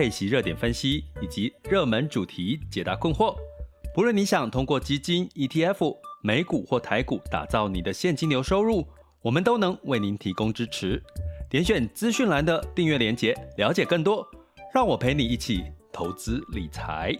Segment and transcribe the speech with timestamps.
[0.00, 3.36] 配息热点分析以及热门主题解答困惑。
[3.94, 5.94] 不论你想通过基金、ETF。
[6.22, 8.86] 美股或台股，打造你的现金流收入，
[9.22, 11.02] 我们都能为您提供支持。
[11.50, 14.26] 点选资讯栏的订阅链接，了解更多。
[14.74, 17.14] 让我陪你一起投资理财。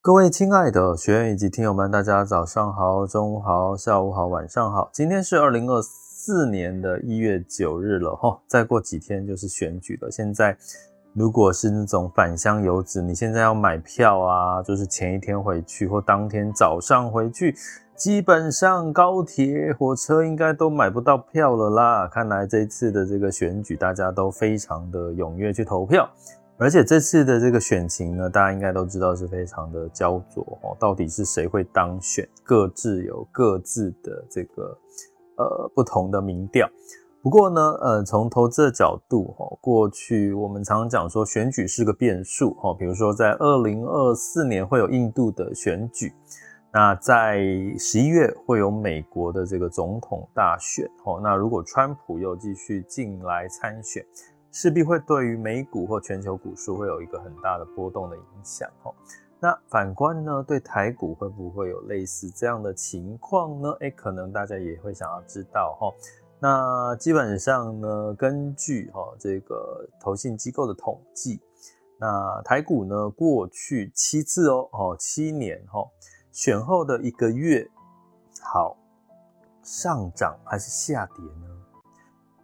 [0.00, 4.90] 各位亲爱的学员以及听友们，大家早上好、中午好、下午好、晚上好。
[4.92, 10.08] 今天是二零二四四年的一月九日了，哈，再过几天就是选举了。
[10.08, 10.56] 现在。
[11.14, 17.54] 如果是那种返乡游子，你现在要买票啊，就是前一天回去或当天早上回去，
[17.94, 22.08] 基本上高铁、火车应该都买不到票了啦。
[22.08, 26.10] 看来这次的这个选举，大家都非常的踊跃去投票，
[26.56, 30.74] 而且这次的这个选情呢，大家应该都知道是非常的焦灼哦。
[30.80, 32.26] 到底是谁会当选？
[32.42, 34.74] 各自有各自的这个
[35.42, 36.68] 呃不同的民调。
[37.22, 46.12] 不过呢，呃，从投资的角度，哈，过去我们常常讲说选举是个变数，哈，比如说在二零二四年会有印度的选举，
[46.72, 47.38] 那在
[47.78, 54.04] 十一月会有美国的这个总统大选，哈，那如果川普又继续进来参选，
[54.50, 58.92] 势必会对于美股或全球股市会有一个很大的波动的影响，哈。
[59.42, 63.70] 那反观呢，对台股会不会有类似这样的情况呢？
[63.80, 65.92] 诶，可能大家也会想要知道，哈。
[66.38, 71.40] 那基本上呢，根据哈这个投信机构的统计，
[71.98, 75.84] 那台股呢过去七次哦，哦七年哈
[76.30, 77.68] 选后的一个月，
[78.44, 78.76] 好
[79.64, 81.48] 上涨还是下跌呢？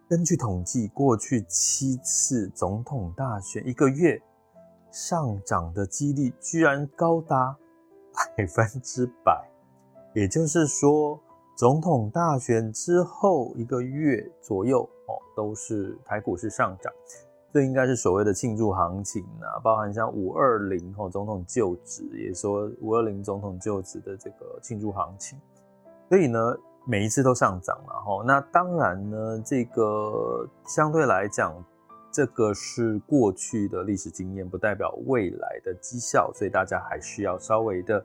[0.09, 4.21] 根据统计，过去七次总统大选一个月
[4.91, 7.55] 上涨的几率居然高达
[8.37, 9.49] 百分之百，
[10.13, 11.19] 也就是说。
[11.57, 16.89] 总统大选之后一个月左右哦，都是台股是上涨，
[17.51, 25.37] 这应该是所谓的庆祝行情啊，包含像五二零哦总统就职，也说五二零总统就职的这个庆祝行情，
[26.07, 26.39] 所以呢
[26.85, 28.23] 每一次都上涨了哈。
[28.25, 31.53] 那当然呢，这个相对来讲，
[32.11, 38.03] 这个是过去的历史经验，不代表未来的绩效，所以大家还需要稍微的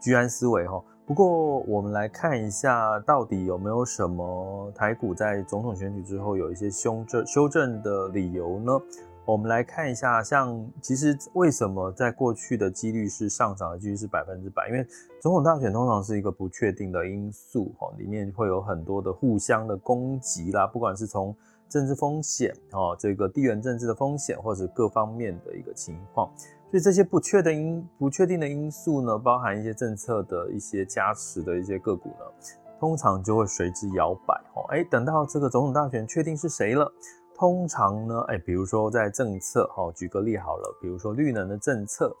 [0.00, 0.82] 居安思危哈。
[1.06, 8.72] 不过，我们来看一下，到底有没有什么台股在总统选举之后有一些修正修正的理由呢？
[9.24, 14.68] 我们来看一下，像其实为什么在过去的几率是上涨的几率是百分之百？
[14.68, 14.86] 因为
[15.20, 21.34] 总统大选通常是一个不确定的因素，哈，里面会有很多的互相的攻击啦，不管是从
[21.68, 26.30] 政治风险哦，这个地缘政治的风险，或者各方面的一个情况。
[26.70, 32.24] 所以这些不确定因不确定的因素呢，包含一些政策的一些加持的一些个股呢，
[32.78, 34.64] 通常就会随之摇摆哦。
[34.68, 36.92] 哎，等到这个总统大选确定是谁了，
[37.34, 42.14] 通常呢，哎，比如说在政策哈，举个例好了，比如说绿能的政策，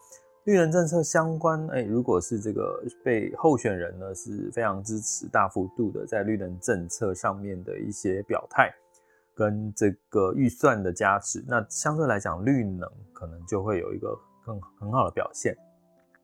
[0.44, 8.72] 绿能政策相关，哎，如果是这个被候选人呢是非常支持大幅度的在绿能政策上面的一些表态。
[9.38, 15.56] 跟这个预算的加持，那相对来讲，绿能可能就会有一个更很好的表现。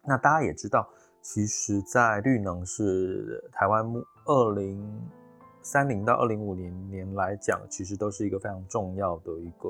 [0.03, 0.85] 那大家也知道，
[1.23, 3.87] 其实，在绿能是台湾
[4.25, 5.01] 二零
[5.63, 9.69] 三零到二零五零年来讲，其实都是一个非常重要的一个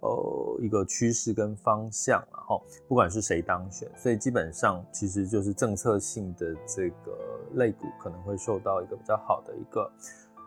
[0.00, 2.22] 呃一个趋势跟方向。
[2.30, 9.90] 然后，不管是谁当选，所以基本上其实就是政策性的这个类股可能会受到一个比较好的一个。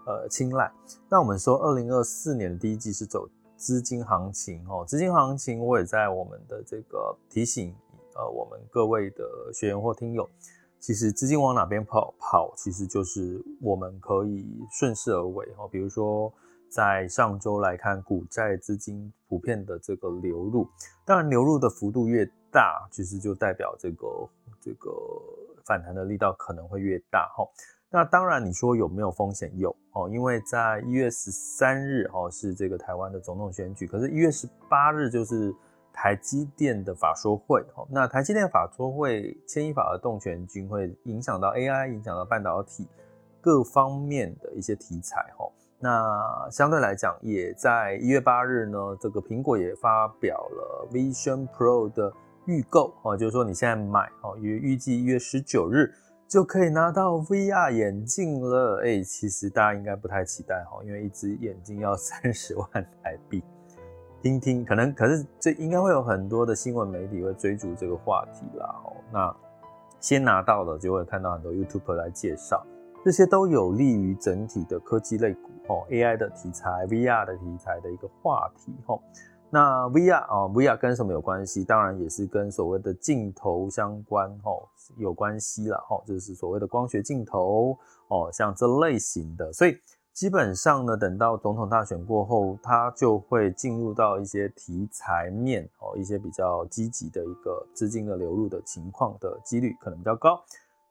[0.09, 0.71] 呃，青睐。
[1.07, 7.75] 那我们说，二零二四年的第一季是走资金行情哦，资金行情我也在我们的这个提醒
[8.15, 9.23] 呃，我们各位的
[9.53, 10.27] 学员或听友，
[10.79, 15.67] 其实资金往哪边跑跑，其实就是我们可以顺势而为哦。
[15.71, 16.33] 比如说
[16.71, 20.67] 在上周来看，股债资金普遍的这个流入，
[21.05, 24.07] 当然流入的幅度越大，其实就代表这个
[24.59, 24.89] 这个
[25.65, 27.47] 反弹的力道可能会越大哈。
[27.91, 29.51] 那当然，你说有没有风险？
[29.57, 35.51] 有哦，因为在一月十三日哦是这个台湾的总统选举，可是，一月十八日就是
[35.91, 37.87] 台积电的法说会哦。
[37.89, 42.87] 那台积电法说会牵一发而动全军，会影响到 AI，影响到半导体
[43.41, 45.51] 各方面的一些题材哦。
[45.79, 52.13] 那相对来讲，也在一月八日呢，这个苹果也发表了 Vision Pro 的
[52.45, 55.91] 预购哦，就是说你现在买哦，预预计一月十九日。
[56.29, 62.67] 就可以拿到 VR 眼镜了，哎、其实大家应该不太期待哈，因为一只眼镜要三十万
[63.01, 63.43] 台币。
[64.21, 68.67] 听听，可能可是这应该会有很多的新闻媒体会追逐这个话题啦。
[68.85, 69.35] 哦，那
[69.99, 72.63] 先拿到了就会看到很多 YouTuber 来介绍，
[73.03, 78.99] 这些都有利于整体的科技类股哦，AI 的题材、VR 的题材的一个话题哈。
[79.51, 81.63] 那 VR 啊，VR 跟什么有关系？
[81.63, 84.61] 当然也是跟所谓的镜头相关哦，
[84.97, 85.83] 有关系啦。
[85.89, 87.75] 哦，就是所谓的光学镜头
[88.09, 89.51] 哦，像这类型的。
[89.51, 89.75] 所以
[90.13, 100.39] 基本上呢，等到总统大选过后，它就会进入到一些题材面哦，一些比较积极的一个资金的流入的情况的几率可能比较高。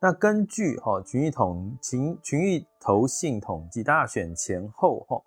[0.00, 5.22] 那根据哈群益统群群益投信统计，大选前后哈。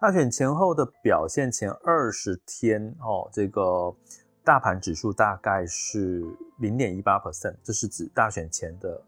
[0.00, 3.94] 大选前后的表现，前二十天哦，这个
[4.42, 6.22] 大盘指数大概是
[6.58, 9.00] 零点一八 percent，这是指大选前的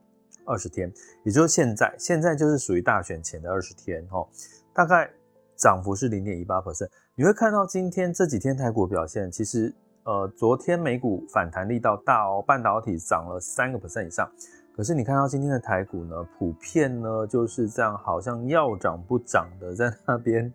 [0.46, 0.90] 二十天，
[1.24, 4.26] 也就是现在，现在就是属于大选前的二十天哦，
[4.72, 5.10] 大概
[5.56, 6.88] 涨幅是零点一八 percent。
[7.14, 9.74] 你会看到今天这几天台股表现，其实
[10.04, 14.30] 呃，昨天美股反弹力道大哦，半导体涨了三个 percent 以上，
[14.74, 20.50] 可是你看到今天的台股呢，普遍呢就是这样，好像要涨不涨的在那边。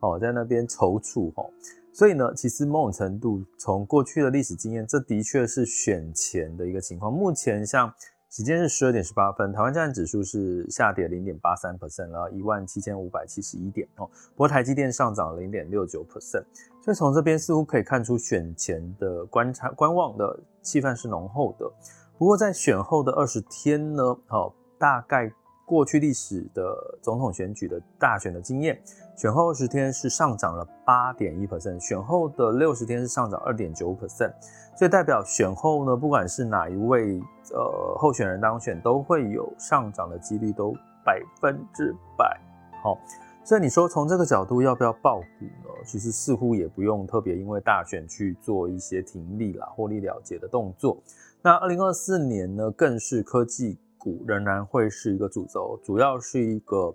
[0.00, 1.50] 哦，在那边踌躇哦，
[1.92, 7.12] 所以呢，其实某种程度从过去的历史经验，这的确是选前的一个情况。
[7.12, 7.92] 目前像
[8.30, 14.06] 时间是十二点十八分，台湾站指数是下跌零点八三 percent，然后一万七千五百七十一点哦。
[14.32, 16.44] 不过台积电上涨零点六九 percent，
[16.84, 21.70] 所以从这边似乎可以看出选前的观察观望的气氛是浓厚的。
[22.18, 25.32] 不过在选后的二十天呢，哦，大概。
[25.68, 28.80] 过去历史的总统选举的大选的经验，
[29.14, 34.32] 选后二十天是上涨了八点一 percent，选后的六十天是上涨二点九 percent，
[34.74, 37.20] 所以代表选后呢，不管是哪一位
[37.52, 40.74] 呃候选人当选，都会有上涨的几率都
[41.04, 42.40] 百分之百。
[42.82, 42.98] 好，
[43.44, 45.84] 所以你说从这个角度要不要抱股呢？
[45.84, 50.96] 其实似乎也不用特别因为大选去做一些停利啦、获利了结的动作。
[51.42, 53.78] 那二零二四年呢，更是科技。
[53.98, 56.94] 股仍然会是一个主轴，主要是一个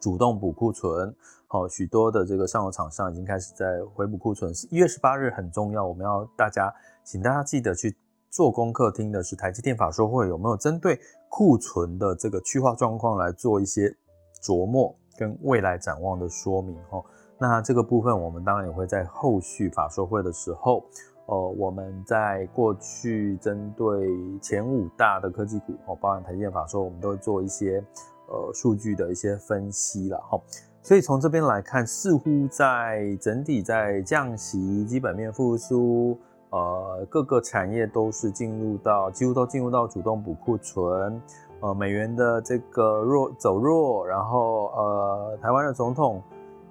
[0.00, 1.14] 主动补库存。
[1.46, 4.52] 好，许多的这个上游厂商已经开始在回补库存。
[4.70, 6.72] 一月十八日很重要，我们要大家，
[7.02, 7.96] 请大家记得去
[8.28, 13.96] 做功课，听的是台积电法说会有没有针对库存的这个去化状况来做一些
[14.42, 16.76] 琢磨跟未来展望的说明。
[16.90, 17.02] 哈，
[17.38, 20.84] 那这个部分我们当然也会在后续法说会的时候。
[21.28, 24.08] 呃，我们在过去针对
[24.40, 27.84] 前五大的科技股，哦，包含台积电法说，我们都做一些
[28.28, 30.40] 呃数据的一些分析了哈。
[30.80, 36.16] 所以从这边来看，似乎在整体在降息、基本面复苏，
[36.48, 41.20] 呃，各个产业都是进入到几乎都进入到主动补库存，
[41.60, 46.22] 呃，美元的这个弱走弱，然后呃，台湾的总统。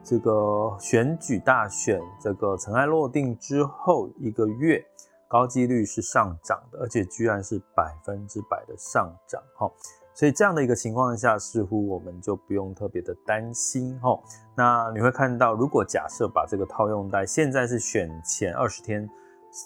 [0.08, 4.82] 这个选举大选，这个尘埃落定之后一个月，
[5.28, 9.70] 高几率是上涨的，而且居然是百分之百的上涨哈。
[10.14, 14.18] 所以这样的一个情况下，似乎我们就不用特别的担心哈。
[14.56, 19.06] 那你会看到，如果假设把这个套用在现在是选前二十天，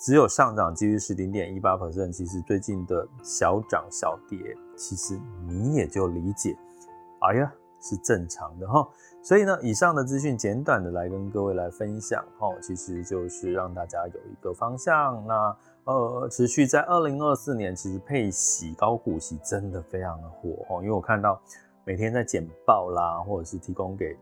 [0.03, 4.39] 只有上涨几率是零点一八 percent，其实最近的小涨小跌，
[4.75, 6.57] 其实你也就理解，
[7.19, 7.53] 哎呀。
[7.83, 8.87] 是正常的哈，
[9.23, 15.23] 所以呢，以上的资讯简短的来跟各位来分享哈，其实就是让大家有一个方向。
[15.27, 21.39] 那呃，持续在二零二四年，其实配息高股息真的非常的火哦，因为我看到
[21.85, 24.17] 每天在简报啦，或者是提供给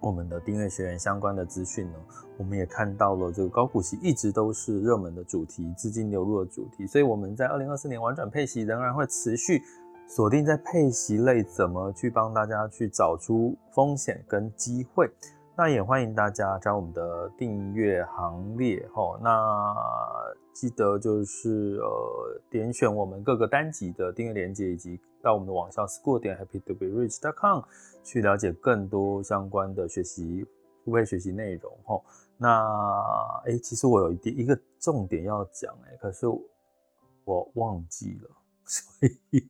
[0.00, 1.98] 我们的订阅学员相关的资讯呢，
[2.36, 9.62] 我们也看到了这个高股息一直都是热门的主题，资金流入的主题，所以我们在二零二四年玩转配息仍然会持续。
[10.06, 15.10] 锁定在配息类，怎么去帮大家去找出风险跟机会？
[15.56, 19.18] 那也欢迎大家加入我们的订阅行列齁。
[19.20, 19.74] 那
[20.52, 27.62] 记得就是呃点选我们各个单集的订阅链接，以及到我们的网校 school 点 happy to be rich dot com
[28.02, 30.44] 去了解更多相关的学习
[30.84, 32.02] 付费学习内容齁。
[32.36, 32.64] 那
[33.46, 36.26] 哎，其实我有一点一个重点要讲哎，可是
[37.24, 38.30] 我忘记了，
[38.64, 39.48] 所以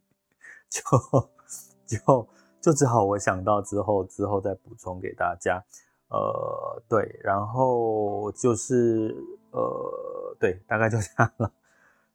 [1.87, 2.29] 就就
[2.61, 5.63] 就只好我想到之后之后再补充给大家。
[6.09, 9.17] 呃，对，然后就是
[9.51, 11.51] 呃，对，大概就这样了。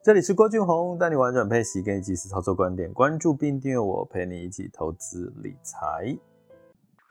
[0.02, 6.16] 这里是郭俊宏，带你玩转配息，给你及时操作观点，关注并订阅我，陪你一起投资理财。